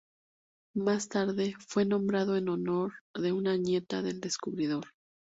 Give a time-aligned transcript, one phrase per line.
[0.73, 4.87] Más tarde fue nombrado en honor de una nieta del descubridor.